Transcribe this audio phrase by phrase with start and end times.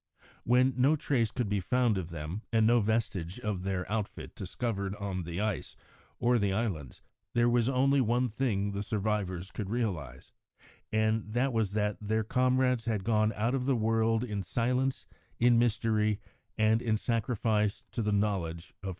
[0.45, 4.95] When no trace could be found of them, and no vestige of their outfit discovered
[4.95, 5.75] on the ice,
[6.17, 7.03] or the islands,
[7.35, 10.31] there was only one thing the survivors could realise,
[10.91, 15.05] and that was that their comrades had gone out of the world in silence,
[15.37, 16.19] in mystery,
[16.57, 18.89] and in sacrifice to the knowledge of humanity.